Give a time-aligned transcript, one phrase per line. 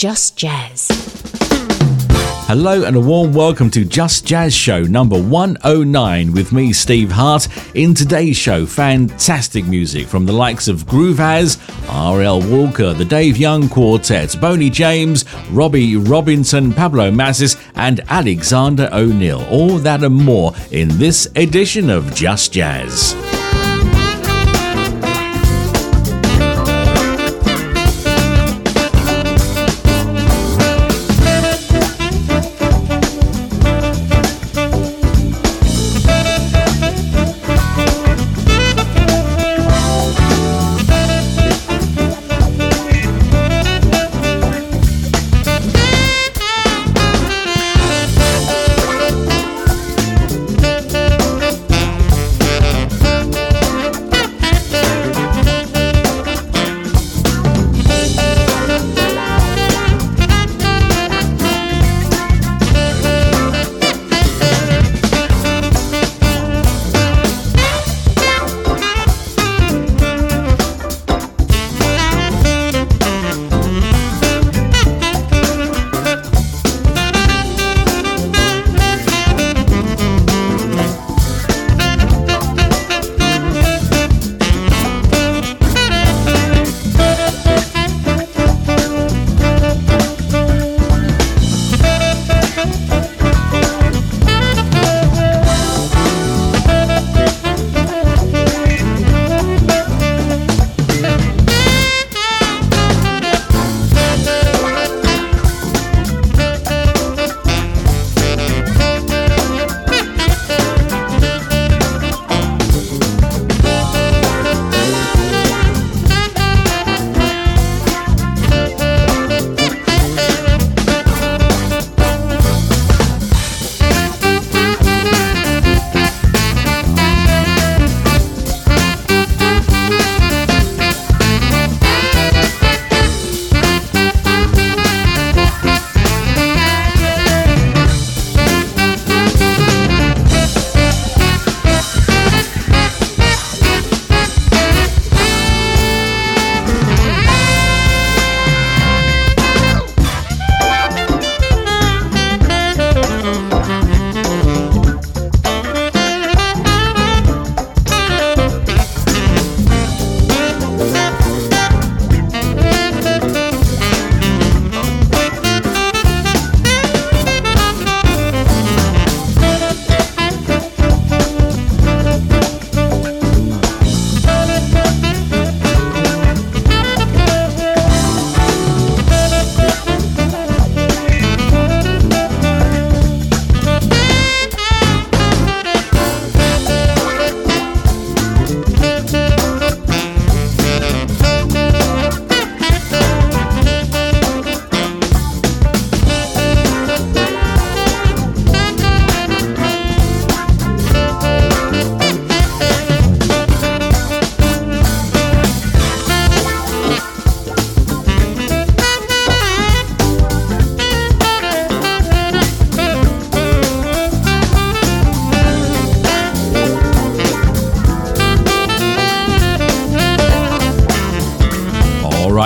[0.00, 0.88] Just Jazz.
[2.48, 7.46] Hello and a warm welcome to Just Jazz Show number 109 with me, Steve Hart.
[7.74, 11.58] In today's show, fantastic music from the likes of Groovaz,
[11.90, 12.40] R.L.
[12.50, 19.44] Walker, the Dave Young Quartet, Boney James, Robby Robinson, Pablo Masis, and Alexander O'Neal.
[19.50, 23.14] All that and more in this edition of Just Jazz.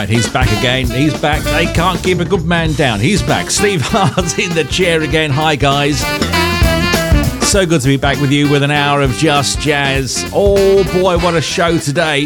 [0.08, 0.86] He's back again.
[0.86, 1.42] He's back.
[1.42, 3.00] They can't keep a good man down.
[3.00, 3.50] He's back.
[3.64, 5.30] Steve Hart's in the chair again.
[5.30, 6.00] Hi, guys.
[7.48, 10.28] So good to be back with you with an hour of just jazz.
[10.32, 12.24] Oh boy, what a show today.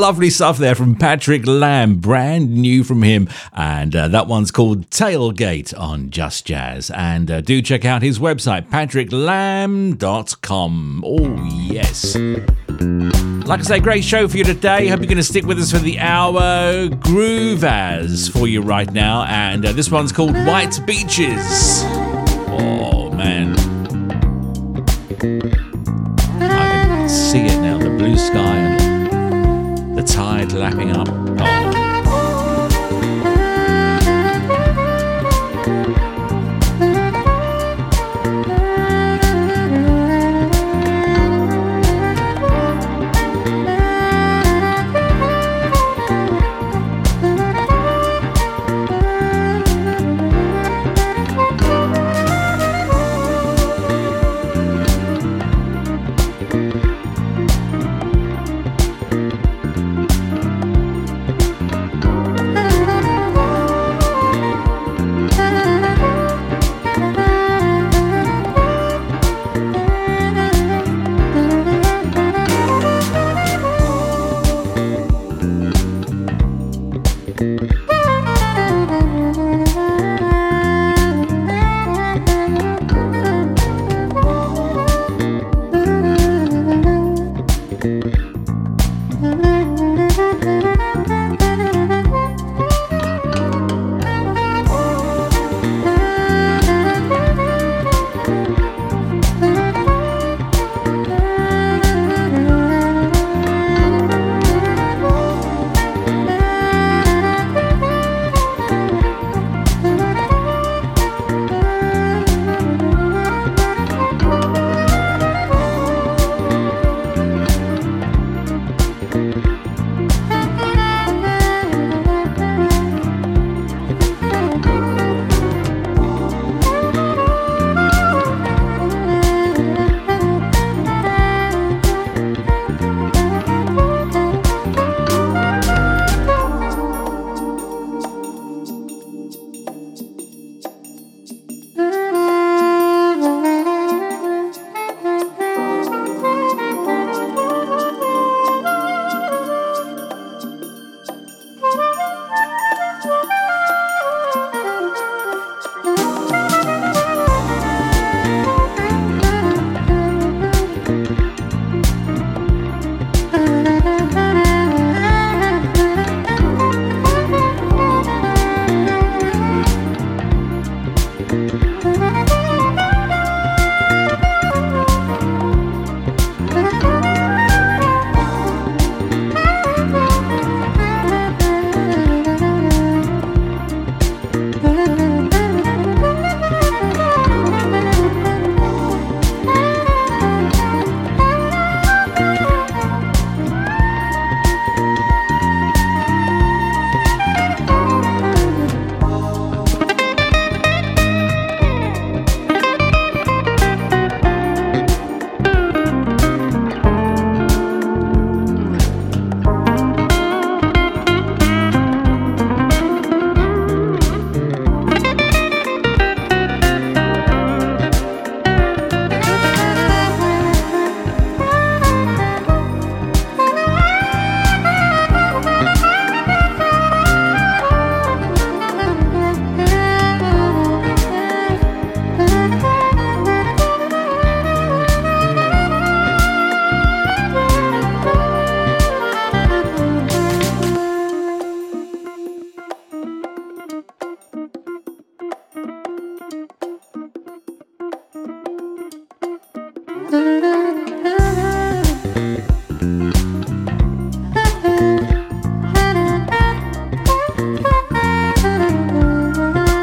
[0.00, 3.28] Lovely stuff there from Patrick Lamb, brand new from him.
[3.52, 6.90] And uh, that one's called Tailgate on Just Jazz.
[6.90, 11.04] And uh, do check out his website, patricklamb.com.
[11.04, 12.16] Oh, yes.
[13.46, 14.88] Like I say, great show for you today.
[14.88, 16.88] Hope you're going to stick with us for the hour.
[16.88, 19.24] Groovaz for you right now.
[19.24, 21.82] And uh, this one's called White Beaches.
[22.48, 23.54] Oh, man.
[26.40, 28.79] I can see it now the blue sky and
[30.00, 31.08] the tide lapping up.
[31.10, 31.59] Oh.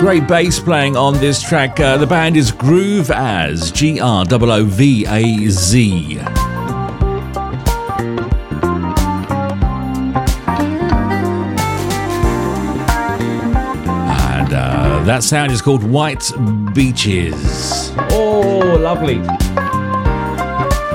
[0.08, 1.82] Great bass playing on this track.
[1.82, 6.20] Uh, the band is Groovaz, G R O O V A Z.
[6.20, 6.30] And
[14.54, 16.32] uh, that sound is called White
[16.74, 17.92] Beaches.
[18.10, 19.16] Oh, lovely.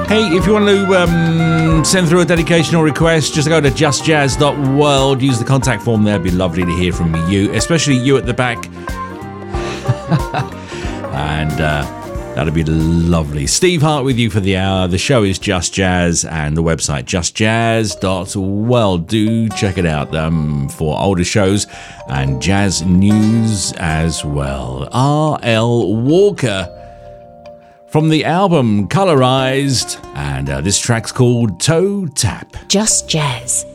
[0.09, 3.69] Hey, if you want to um, send through a dedication or request, just go to
[3.69, 5.21] justjazz.world.
[5.21, 6.15] Use the contact form there.
[6.15, 8.71] It'd be lovely to hear from you, especially you at the back
[11.43, 11.83] and uh,
[12.35, 13.49] that'll be lovely.
[13.49, 14.87] Steve Hart with you for the hour.
[14.87, 19.09] The show is Just Jazz and the website justjazz.world.
[19.09, 21.67] Do check it out um, for older shows
[22.09, 24.89] and jazz news as well.
[24.93, 25.97] R.L.
[25.97, 26.69] Walker
[27.89, 32.55] from the album Colorized, and uh, this track's called Toe Tap.
[32.69, 33.67] Just Jazz.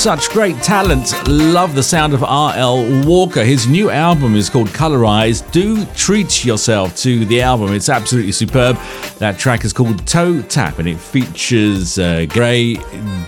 [0.00, 1.12] Such great talent.
[1.28, 3.06] Love the sound of R.L.
[3.06, 3.44] Walker.
[3.44, 5.52] His new album is called Colorized.
[5.52, 7.74] Do treat yourself to the album.
[7.74, 8.76] It's absolutely superb.
[9.18, 12.78] That track is called Toe Tap and it features uh, Gerey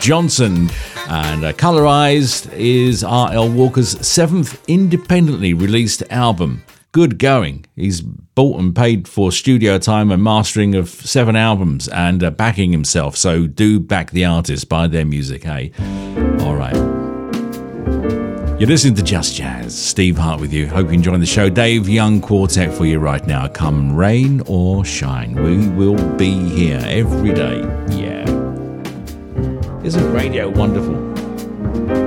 [0.00, 0.70] Johnson.
[1.10, 3.50] And uh, Colorized is R.L.
[3.50, 6.62] Walker's seventh independently released album.
[6.92, 7.64] Good going.
[7.74, 12.70] He's bought and paid for studio time and mastering of seven albums and uh, backing
[12.70, 13.16] himself.
[13.16, 15.72] So do back the artist, buy their music, hey?
[16.40, 16.76] All right.
[18.60, 19.76] You're listening to Just Jazz.
[19.76, 20.68] Steve Hart with you.
[20.68, 21.48] Hope you enjoy the show.
[21.48, 23.48] Dave Young Quartet for you right now.
[23.48, 27.60] Come rain or shine, we will be here every day.
[27.88, 28.22] Yeah.
[29.82, 32.01] Isn't radio wonderful?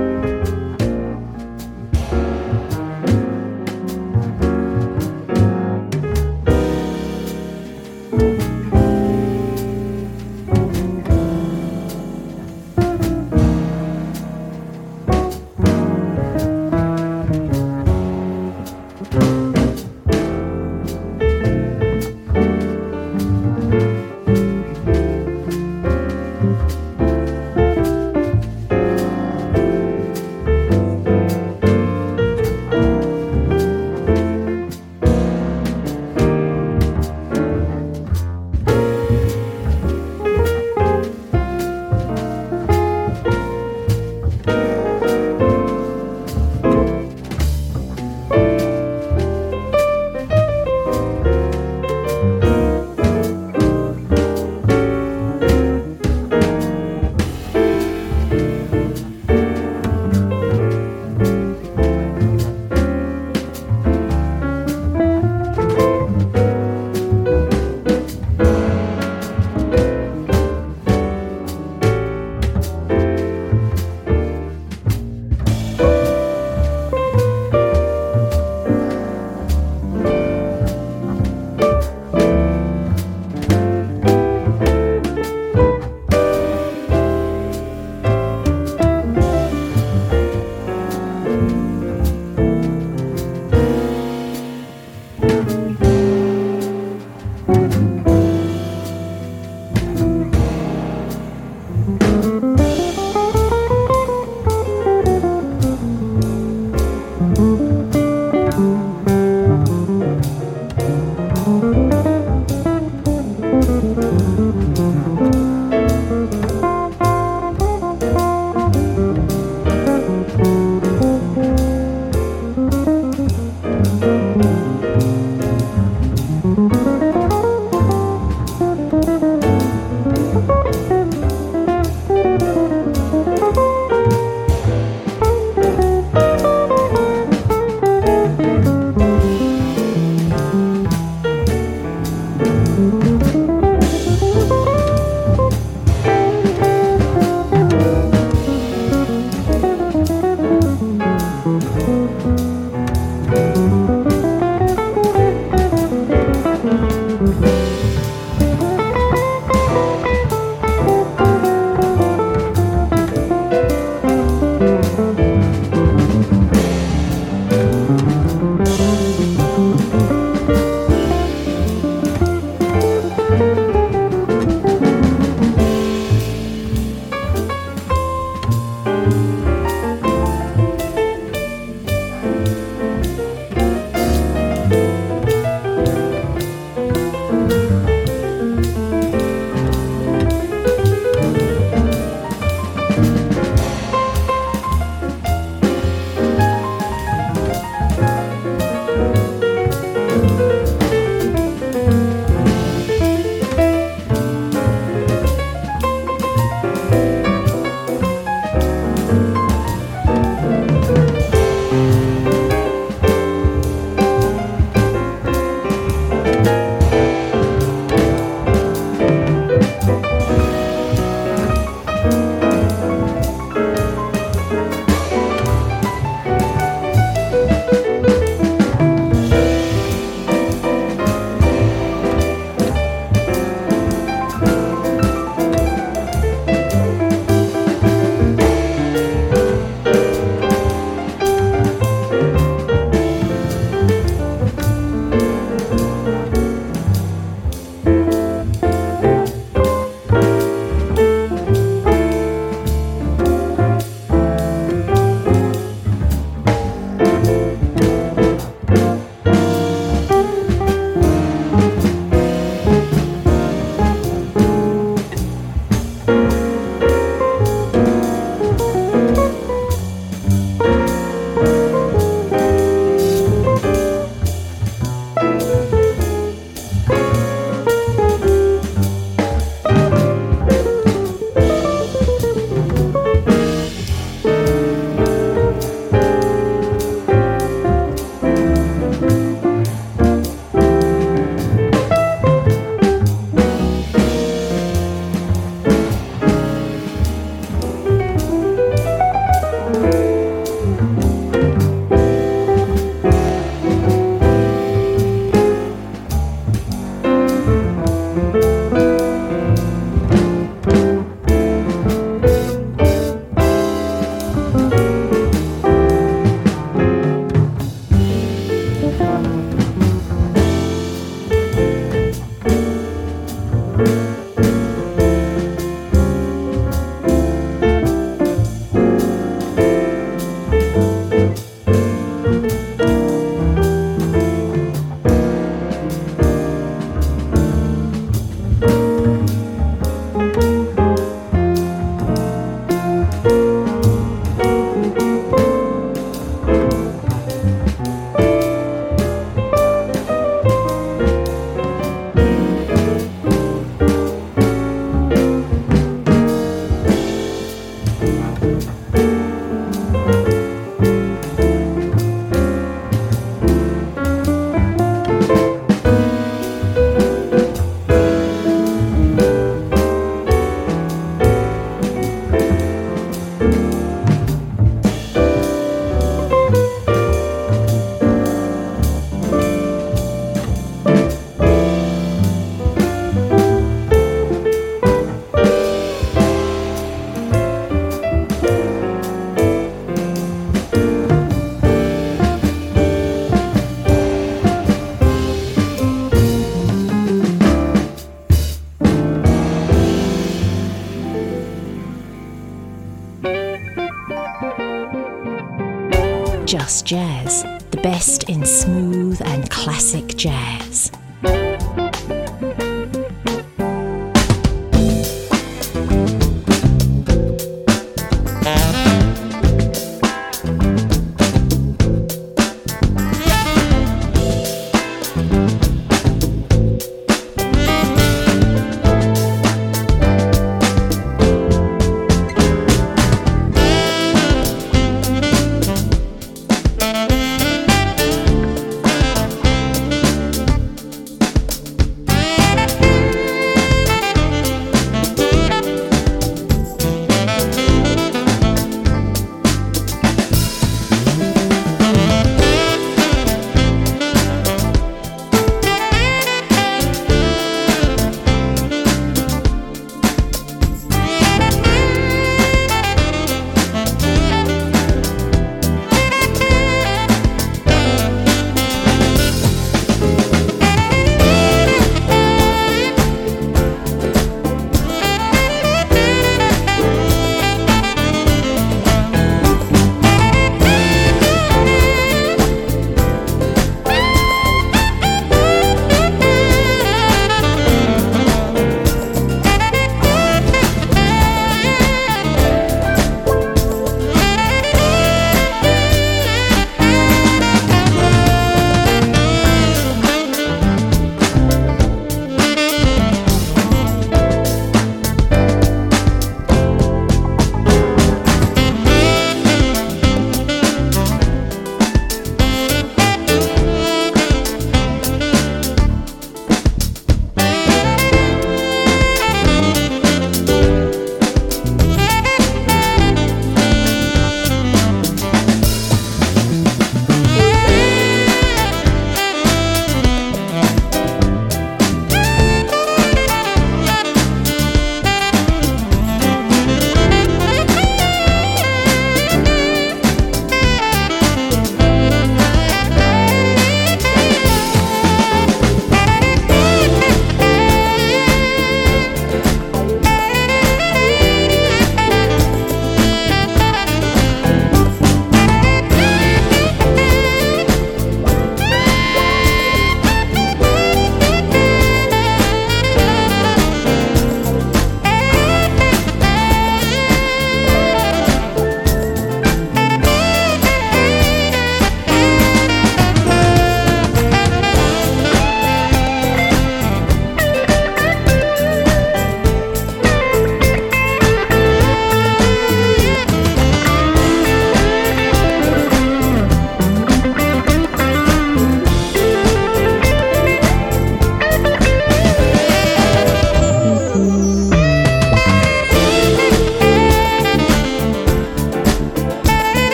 [406.56, 410.90] Jazz, the best in smooth and classic jazz.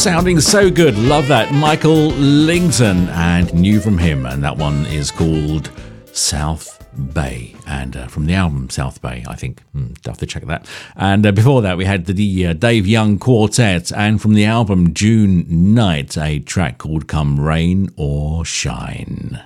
[0.00, 0.96] Sounding so good.
[0.96, 1.52] Love that.
[1.52, 5.70] Michael Lington and new from him, and that one is called
[6.12, 6.82] South
[7.12, 9.60] Bay, and uh, from the album South Bay, I think.
[9.74, 10.66] Hmm, have to check that.
[10.96, 14.94] And uh, before that, we had the uh, Dave Young Quartet, and from the album
[14.94, 19.42] June Night, a track called Come Rain or Shine.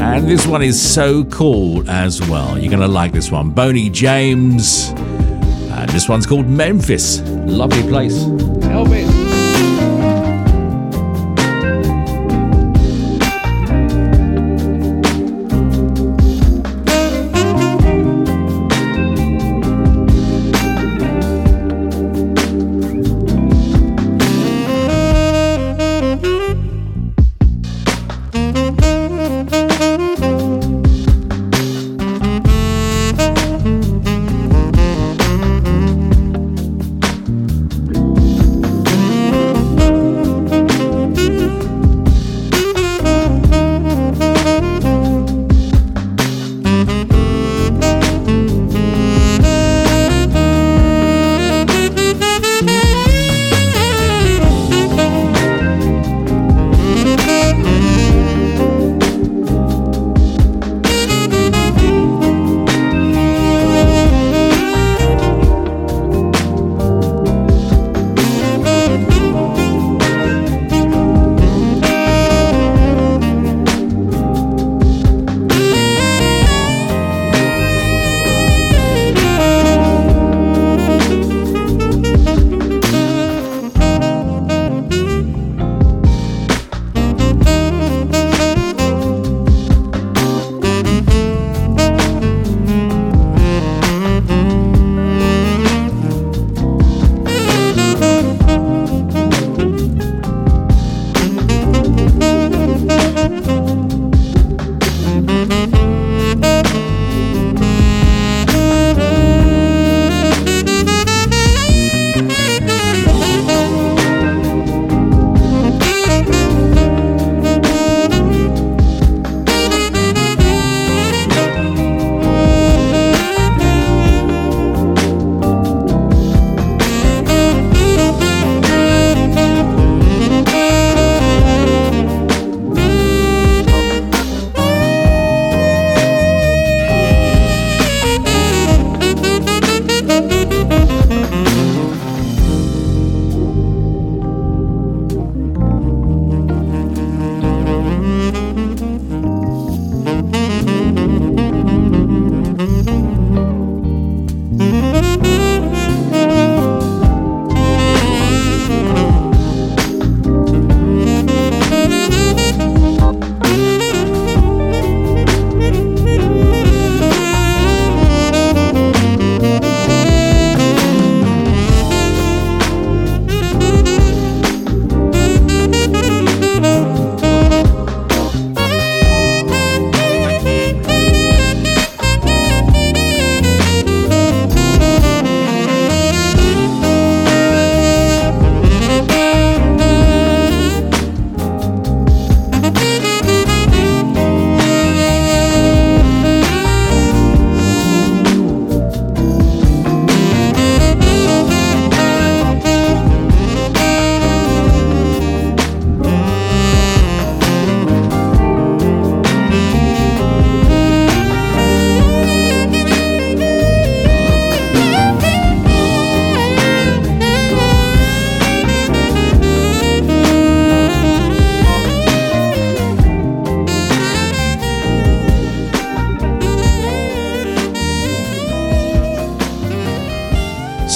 [0.00, 2.58] And this one is so cool as well.
[2.58, 3.50] You're going to like this one.
[3.50, 4.90] Boney James.
[5.78, 7.20] And this one's called Memphis.
[7.20, 8.18] Lovely place.
[8.64, 9.27] Elvis.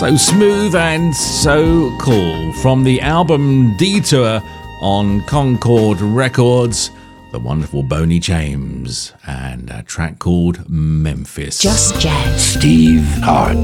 [0.03, 2.53] So smooth and so cool.
[2.55, 4.43] From the album Detour
[4.81, 6.91] on Concord Records,
[7.31, 11.61] the wonderful Boney James, and a track called Memphis.
[11.61, 12.45] Just Jazz.
[12.45, 13.57] Steve Hart.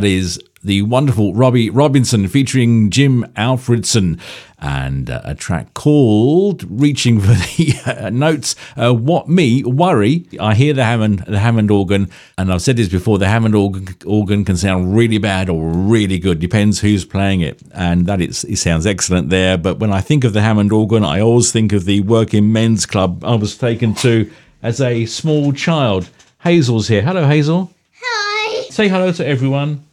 [0.00, 4.18] That is the wonderful Robby Robinson featuring Jim Alfredson
[4.58, 8.56] and uh, a track called Reaching for the uh, Notes.
[8.78, 12.08] Uh, what me worry, I hear the Hammond, the Hammond organ,
[12.38, 16.18] and I've said this before the Hammond organ, organ can sound really bad or really
[16.18, 17.60] good, depends who's playing it.
[17.72, 19.58] And that it sounds excellent there.
[19.58, 22.86] But when I think of the Hammond organ, I always think of the Working Men's
[22.86, 24.30] Club I was taken to
[24.62, 26.08] as a small child.
[26.42, 27.02] Hazel's here.
[27.02, 27.70] Hello, Hazel.
[28.00, 28.62] Hi.
[28.70, 29.84] Say hello to everyone.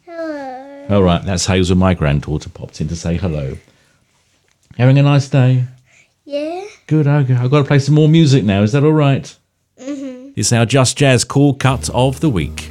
[0.88, 3.58] All right, that's Hazel, my granddaughter, popped in to say hello.
[4.78, 5.64] Having a nice day?
[6.24, 6.64] Yeah.
[6.86, 7.34] Good, okay.
[7.34, 8.62] I've got to play some more music now.
[8.62, 9.36] Is that all right?
[9.78, 10.30] Mm-hmm.
[10.34, 12.70] It's our Just Jazz Cool Cut of the Week.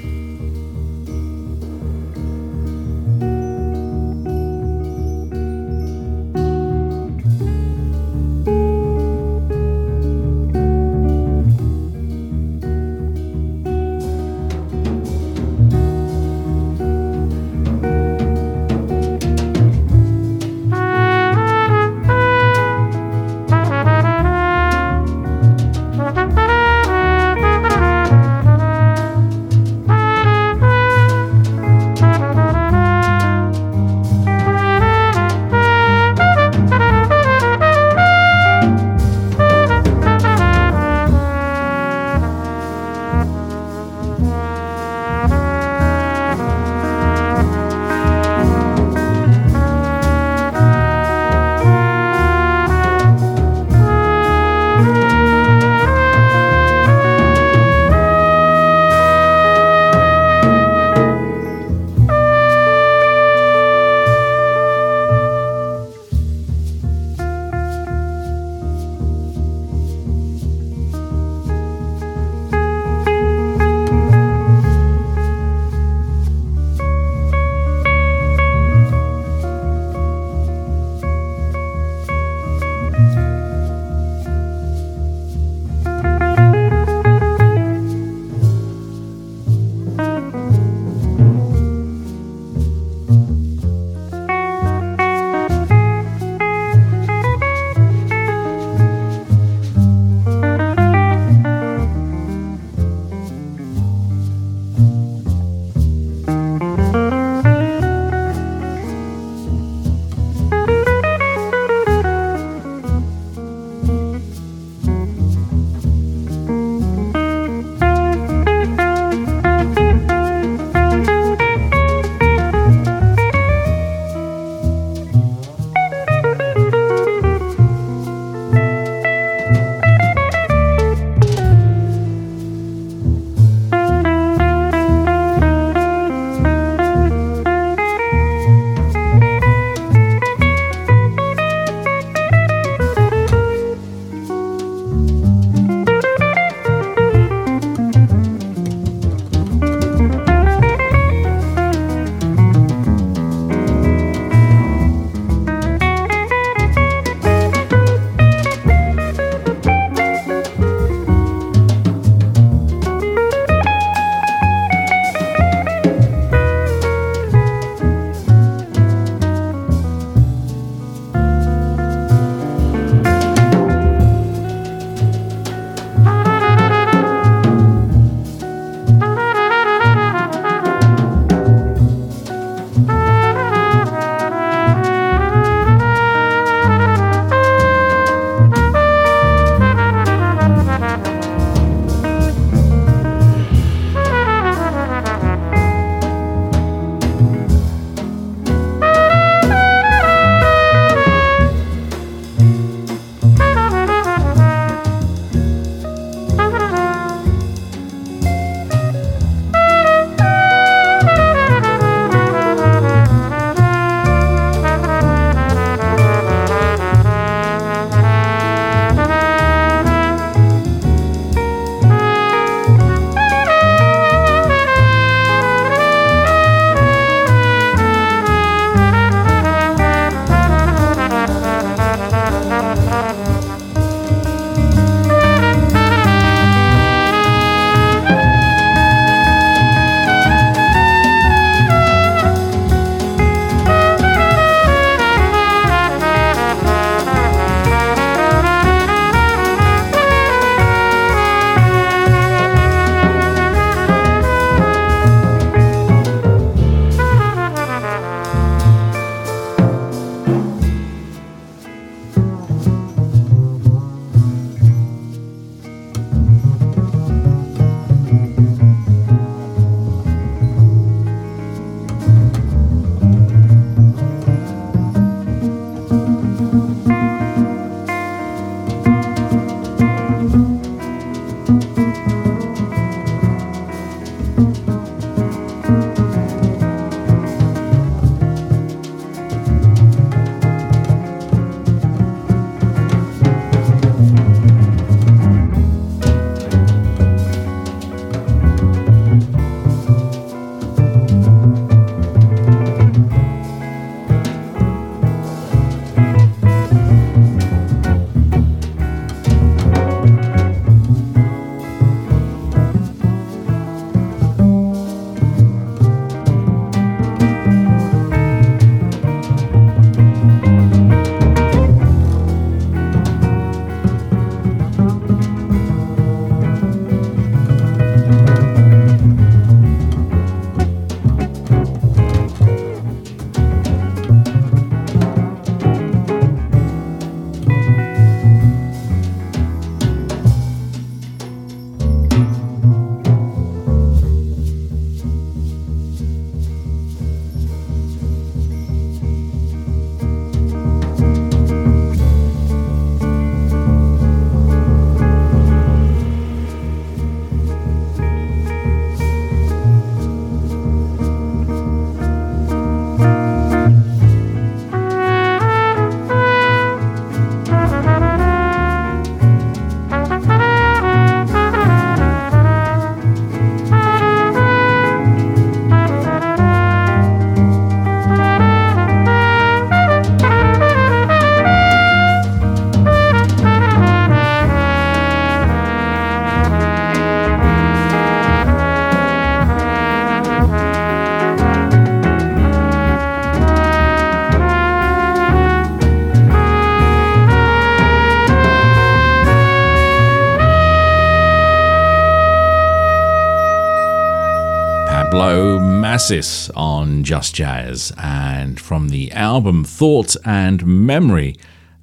[405.97, 407.91] Masis on Just Jazz.
[407.97, 411.35] And from the album Thought and Memory,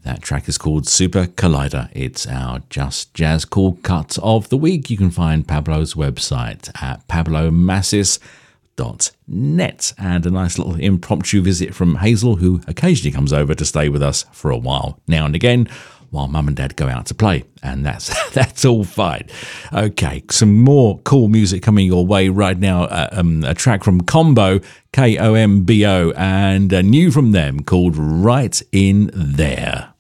[0.05, 1.89] that track is called Supercollider.
[1.93, 4.89] It's our Just Jazz Cool Cut of the week.
[4.89, 9.93] You can find Pablo's website at pablomasis.net.
[9.99, 14.05] And a nice little impromptu visit from Hazel, who occasionally comes over to stay with
[14.05, 15.69] us for a while now and again
[16.15, 19.29] while mum and dad go out to play, and that's that's all fine.
[19.73, 22.85] Okay, some more cool music coming your way right now.
[22.85, 27.33] Uh, um, a track from Kombo, K O M B O, and a new from
[27.33, 29.91] them called Right in There.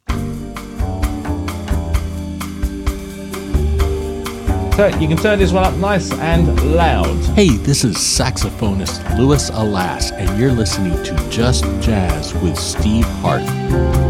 [4.76, 7.22] So you can turn this one up nice and loud.
[7.36, 14.03] Hey, this is saxophonist Louis Alas, and you're listening to Just Jazz with Steve Hart.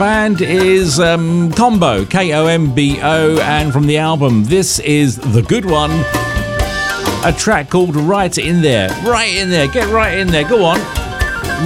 [0.00, 5.16] Band is um, Kombo, K O M B O, and from the album, this is
[5.18, 5.90] The Good One.
[7.22, 8.88] A track called Right In There.
[9.04, 9.68] Right in there.
[9.68, 10.48] Get right in there.
[10.48, 10.78] Go on.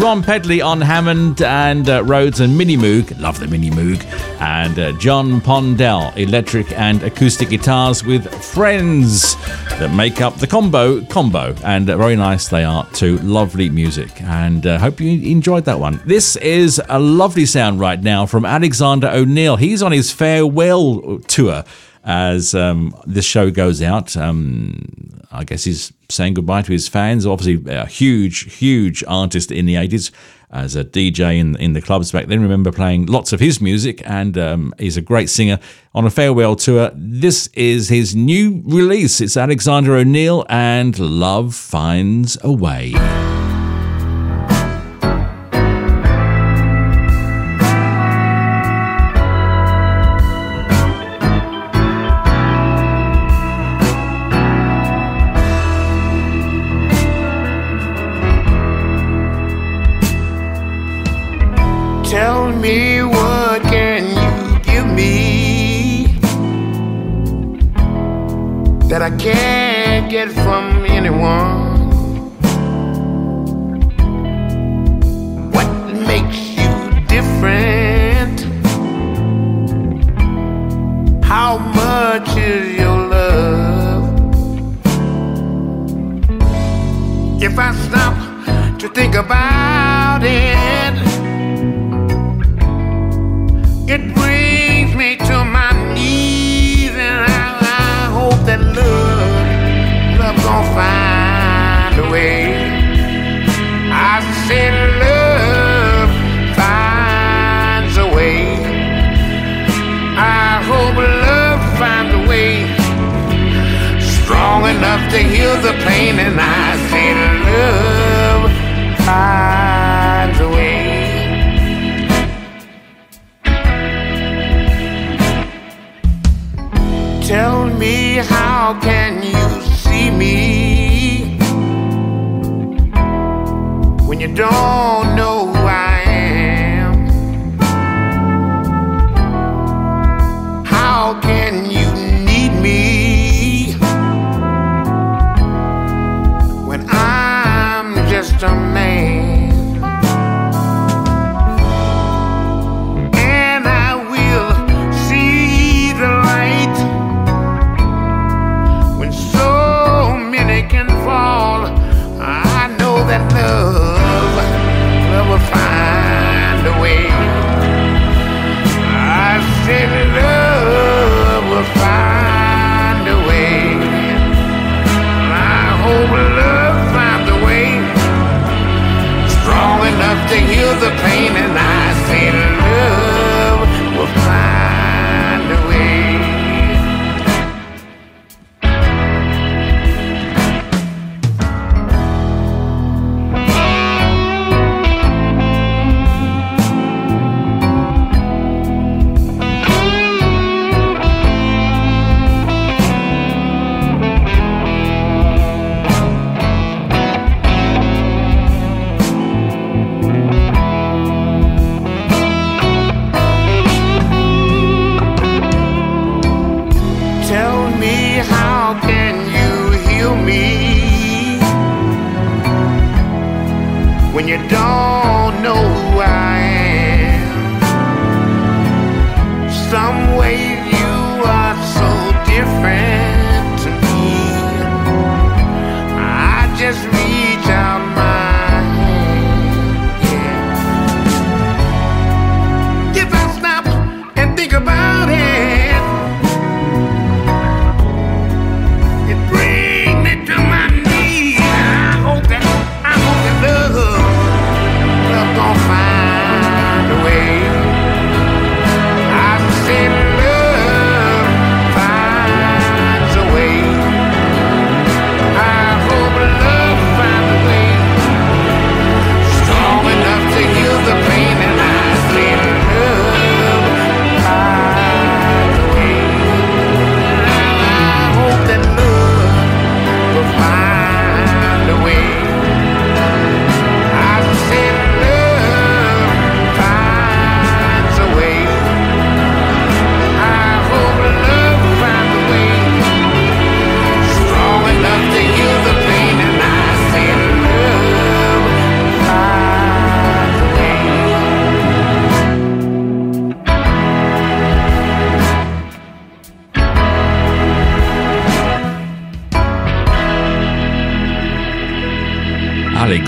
[0.03, 3.17] Ron Pedley on Hammond and uh, Rhodes and Mini Moog.
[3.21, 4.05] Love the Mini Moog.
[4.41, 9.34] And uh, John Pondell, electric and acoustic guitars with friends
[9.79, 14.23] that make up the combo combo and very nice they are too lovely music.
[14.23, 16.01] And uh, hope you enjoyed that one.
[16.07, 19.57] This is a lovely sound right now from Alexander O'Neal.
[19.57, 21.65] He's on his farewell tour
[22.05, 24.17] as um, this show goes out.
[24.17, 27.27] Um, I guess he's saying goodbye to his fans.
[27.27, 30.13] Obviously, a huge, huge artist in the 80s
[30.51, 32.41] as a DJ in, in the clubs back then.
[32.41, 35.59] Remember playing lots of his music, and um, he's a great singer
[35.95, 36.93] on a farewell tour.
[36.95, 39.21] This is his new release.
[39.21, 42.95] It's Alexander O'Neal and Love Finds a Way.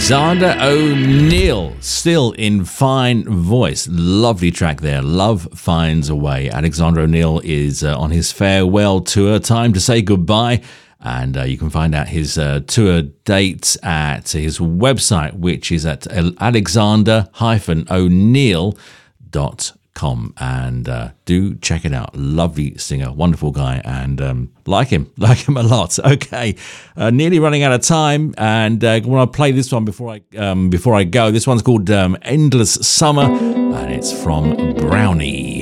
[0.09, 3.89] Alexander O'Neal, still in fine voice.
[3.91, 5.03] Lovely track there.
[5.03, 6.49] Love Finds a Way.
[6.49, 9.41] Alexander O'Neal is uh, on his farewell tour.
[9.41, 10.63] Time to say goodbye.
[11.01, 15.85] And uh, you can find out his uh, tour dates at his website, which is
[15.85, 18.75] at alexander-o'neal.com
[19.97, 22.15] com and uh, do check it out.
[22.15, 25.99] Lovely singer, wonderful guy, and um, like him, like him a lot.
[25.99, 26.55] Okay,
[26.97, 30.39] uh, nearly running out of time, and I want to play this one before I
[30.39, 31.33] um, before I go.
[31.33, 35.56] This one's called um, "Endless Summer," and it's from Brownie.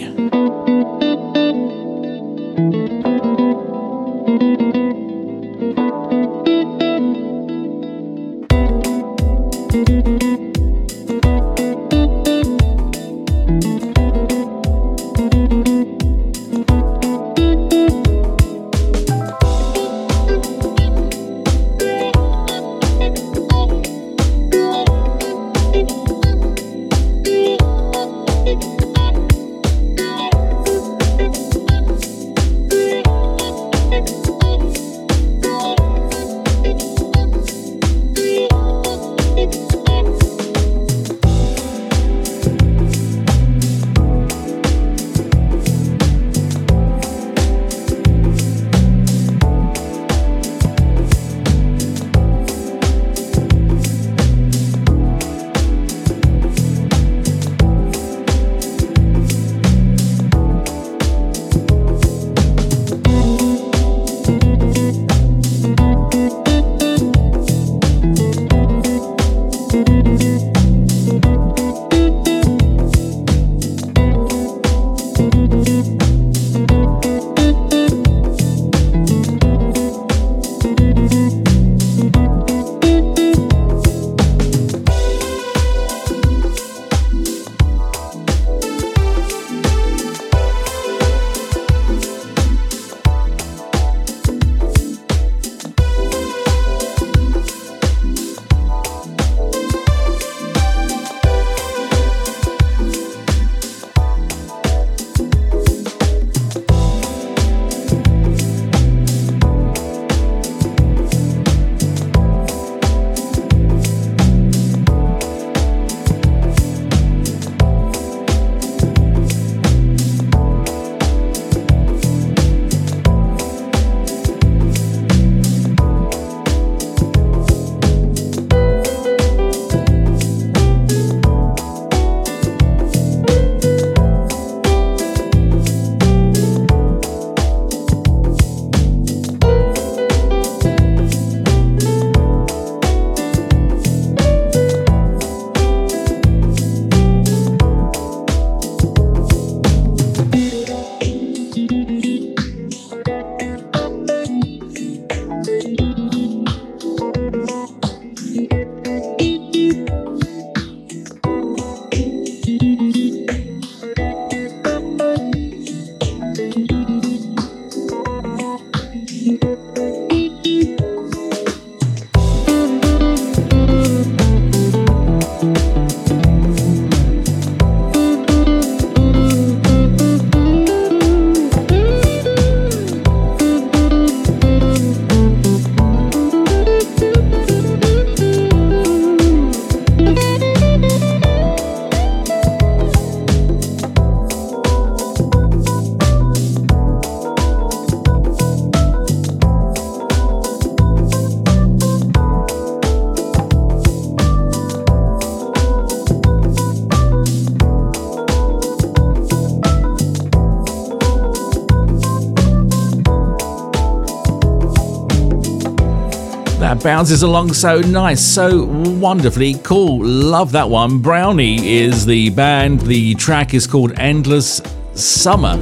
[216.84, 220.04] Bounces along so nice, so wonderfully cool.
[220.04, 220.98] Love that one.
[220.98, 222.82] Brownie is the band.
[222.82, 224.60] The track is called Endless
[224.92, 225.58] Summer.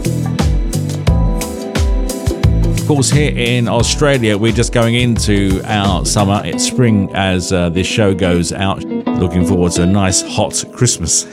[2.66, 6.42] Of course, here in Australia, we're just going into our summer.
[6.44, 8.82] It's spring as uh, this show goes out.
[8.82, 11.24] Looking forward to a nice hot Christmas.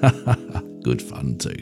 [0.84, 1.56] Good fun, too.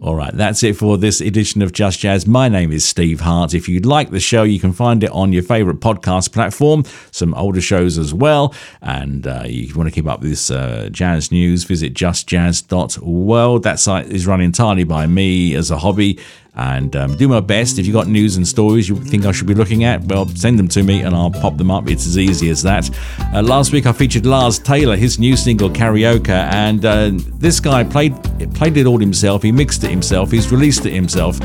[0.00, 2.24] All right, that's it for this edition of Just Jazz.
[2.24, 3.52] My name is Steve Hart.
[3.52, 7.34] If you'd like the show, you can find it on your favorite podcast platform, some
[7.34, 8.54] older shows as well.
[8.80, 13.64] And uh, you want to keep up with this uh, jazz news, visit justjazz.world.
[13.64, 16.20] That site is run entirely by me as a hobby.
[16.56, 17.78] And um, do my best.
[17.78, 20.58] If you've got news and stories you think I should be looking at, well, send
[20.58, 21.88] them to me and I'll pop them up.
[21.88, 22.90] It's as easy as that.
[23.32, 27.84] Uh, last week I featured Lars Taylor, his new single Carioca, and uh, this guy
[27.84, 28.14] played
[28.54, 29.42] played it all himself.
[29.42, 30.30] He mixed it himself.
[30.30, 31.38] He's released it himself.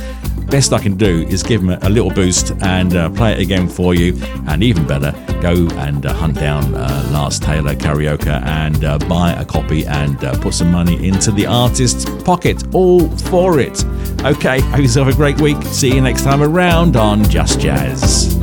[0.48, 3.68] Best I can do is give him a, little boost and uh, play it again
[3.68, 4.16] for you.
[4.48, 9.34] And even better, go and uh, hunt down uh, Lars Taylor Carioca and uh, buy
[9.34, 12.64] a copy and put some money into the artist's pocket.
[12.76, 13.84] All for it.
[14.24, 14.62] Okay,
[14.96, 15.62] have yourself a great week.
[15.74, 18.36] See you next time around on Just Jazz.